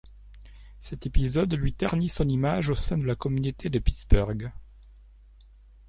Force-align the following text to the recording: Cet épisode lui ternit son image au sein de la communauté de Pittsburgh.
Cet 0.79 1.05
épisode 1.05 1.53
lui 1.53 1.73
ternit 1.73 2.09
son 2.09 2.27
image 2.27 2.69
au 2.69 2.73
sein 2.75 2.97
de 2.97 3.05
la 3.05 3.13
communauté 3.15 3.69
de 3.69 3.77
Pittsburgh. 3.77 4.51